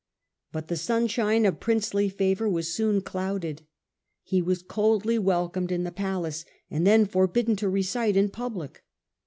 But 0.51 0.67
the 0.67 0.77
sunshine 0.77 1.45
of 1.45 1.59
princely 1.59 2.09
favour 2.09 2.49
was 2.49 2.73
soon 2.73 3.01
clouded; 3.01 3.67
he 4.23 4.41
was 4.41 4.63
coldly 4.63 5.19
wel 5.19 5.47
comed 5.47 5.71
in 5.71 5.83
the 5.83 5.91
palace, 5.91 6.43
and 6.71 6.87
then 6.87 7.05
forbidden 7.05 7.55
to 7.57 7.69
recite 7.69 8.17
in 8.17 8.29
^. 8.29 8.31
public. 8.33 8.83